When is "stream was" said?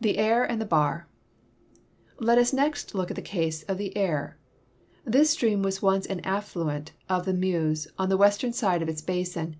5.28-5.82